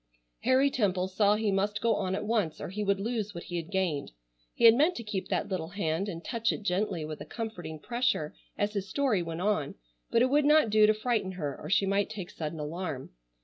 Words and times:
Harry 0.39 0.71
Temple 0.71 1.07
saw 1.07 1.35
he 1.35 1.51
must 1.51 1.79
go 1.79 1.93
on 1.93 2.15
at 2.15 2.25
once 2.25 2.59
or 2.59 2.69
he 2.69 2.83
would 2.83 2.99
lose 2.99 3.35
what 3.35 3.43
he 3.43 3.57
had 3.57 3.69
gained. 3.69 4.13
He 4.55 4.65
had 4.65 4.73
meant 4.73 4.95
to 4.95 5.03
keep 5.03 5.27
that 5.27 5.47
little 5.47 5.67
hand 5.67 6.09
and 6.09 6.25
touch 6.25 6.51
it 6.51 6.63
gently 6.63 7.05
with 7.05 7.21
a 7.21 7.25
comforting 7.25 7.77
pressure 7.79 8.33
as 8.57 8.73
his 8.73 8.89
story 8.89 9.21
went 9.21 9.41
on, 9.41 9.75
but 10.09 10.23
it 10.23 10.31
would 10.31 10.43
not 10.45 10.71
do 10.71 10.87
to 10.87 10.93
frighten 10.95 11.33
her 11.33 11.55
or 11.55 11.69
she 11.69 11.85
might 11.85 12.09
take 12.09 12.31
sudden 12.31 12.59
alarm. 12.59 13.11